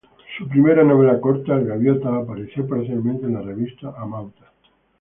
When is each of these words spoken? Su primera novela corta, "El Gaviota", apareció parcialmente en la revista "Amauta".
Su 0.35 0.47
primera 0.49 0.83
novela 0.83 1.21
corta, 1.21 1.53
"El 1.57 1.65
Gaviota", 1.67 2.15
apareció 2.15 2.67
parcialmente 2.67 3.27
en 3.27 3.35
la 3.35 3.43
revista 3.43 3.93
"Amauta". 3.95 4.51